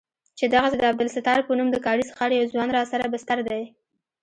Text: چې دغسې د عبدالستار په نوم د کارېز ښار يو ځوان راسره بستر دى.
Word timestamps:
چې 0.37 0.45
دغسې 0.55 0.75
د 0.77 0.83
عبدالستار 0.91 1.39
په 1.45 1.51
نوم 1.57 1.69
د 1.71 1.77
کارېز 1.85 2.07
ښار 2.17 2.31
يو 2.37 2.49
ځوان 2.53 2.69
راسره 2.77 3.11
بستر 3.13 3.37
دى. 3.47 3.63